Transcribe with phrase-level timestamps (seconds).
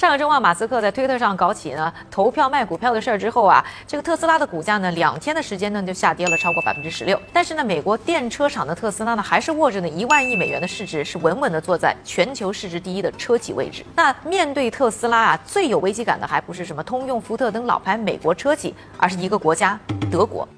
[0.00, 7.20] 上个周末，马斯克在推特上搞起呢投票卖股票的事儿之后啊，这个特斯拉的股价呢两天的时间呢就下跌了超过百分之十六。
[7.34, 13.84] 但是呢，美国电车厂的特斯拉呢还是握着呢一万亿美元的市值，是稳稳的坐在全球市值第一的车企位置。
[13.94, 19.78] 那面对特斯拉啊，最有危机感的还不是什么通用、福特等老牌美国车企，而是一个国家——
[20.10, 20.48] 德国。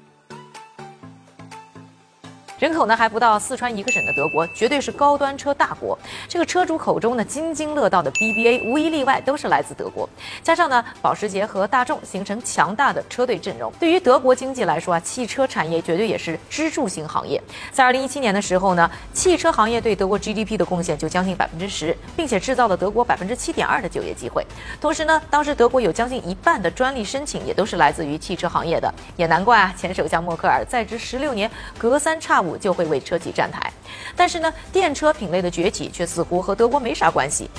[2.63, 5.99] 人口呢还不到四川一个省的德国，绝对是高端车大国。
[6.29, 10.07] 这个车主口中呢津津乐道的 BBA，无一例外都是来自德国。
[10.41, 17.43] 加上呢保时捷和大众形成强大的车队阵容，对于德国经济来说啊，汽车产业绝对也是支柱型行业。
[17.73, 24.41] 在二零一七年的时候呢，汽车行业对德国 GDP 的贡献就将近百分之十，并且制造了德国百分之七点二的就业机会。
[24.79, 32.52] 同时呢，当时德国有将近一半的专利申请也都是来自于汽车行业的，也难怪啊，前首相默克尔在职十六年，隔三差五。
[32.57, 33.71] 就会为车企站台，
[34.15, 37.49] 但是呢，电车品类的崛起却似乎和德国没啥关系。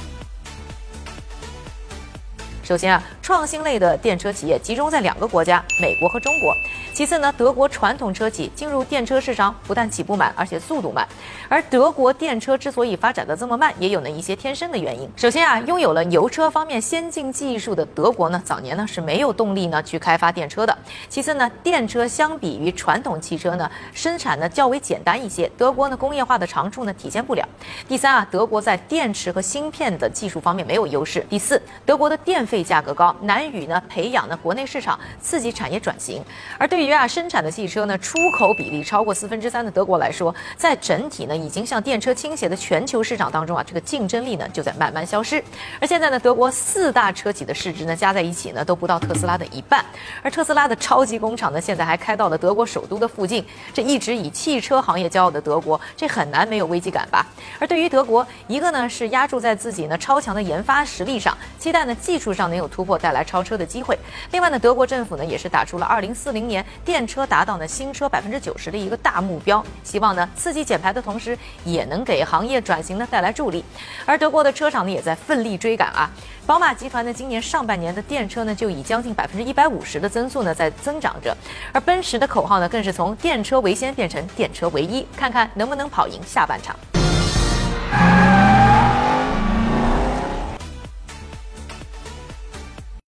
[2.63, 6.55] 首先啊，创新类的电车企业集中在两个国家，美国和中国。
[6.95, 11.05] 其次呢，德国传统车企进入电车市场不但起步慢，而且速度慢。
[11.49, 15.11] 而德国电车之所以发展的这么慢，也有呢一些天生的原因。
[15.17, 20.79] 首先啊，拥有了油车方面先进技术的德国呢，早年呢是没有动力呢去开发电车的。
[21.09, 27.45] 其次呢，电车相比于传统汽车呢，生产呢较为简单一些，德国呢工业化的长处呢体现不了。
[27.89, 31.27] 第三啊，德国在电池和芯片的技术方面没有优势。
[31.29, 36.23] 第四，德国的电费价格高，难以呢培养呢国内市场，刺激产业转型。
[36.57, 45.43] 而对于于啊生产的汽车呢出口比例超过四分之三的德国来说，在整体呢已经向电车倾斜的全球市场当中啊，这个竞争力呢就在慢慢消失。
[45.81, 49.85] 而现在呢，德国四大车企的市值呢加在一起呢都不到特斯拉的一半。
[50.23, 53.45] 而特斯拉的超级工厂呢现在还开到了德国首都的附近。
[53.73, 57.27] 这一直以汽车行业骄傲的德国，这很难没有危机感吧？
[57.59, 62.45] 而对于德国，一个呢是压注在自己呢超强的研发实力上，期待呢技术上。
[62.45, 63.99] 能有突破，带来超车的机会。
[64.31, 73.65] 另外呢，德国政府呢也是打出了二零四零年电车达到呢新车百分之九十的一个大目标，希望呢刺激减排的同时，也能给行业转型呢带来助力。
[74.07, 76.11] 而德国的车厂呢也在奋力追赶啊。
[76.47, 81.37] 宝马集团呢今年上半年的电车呢就以将近百分之一百五十的增速呢在增长着，
[81.73, 86.75] 而奔驰的口号呢更是从电车为先变成电车唯一，看看能不能跑赢下半场。